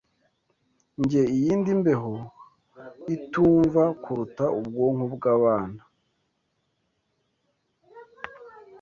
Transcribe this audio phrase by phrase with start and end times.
[1.01, 2.13] Njye iyindi mbeho
[3.15, 5.81] itumva kuruta ubwonko bwabana